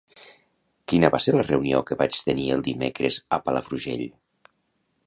Quina 0.93 1.11
va 1.15 1.19
ser 1.25 1.35
la 1.35 1.43
reunió 1.49 1.83
que 1.91 1.99
vaig 2.01 2.17
tenir 2.31 2.49
el 2.57 2.65
dimecres 2.71 3.21
a 3.39 3.41
Palafrugell? 3.47 4.07